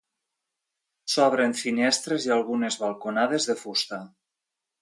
S'obren 1.15 1.53
finestres 1.59 2.27
i 2.31 2.35
algunes 2.39 2.79
balconades 2.87 3.49
de 3.51 3.59
fusta. 3.63 4.05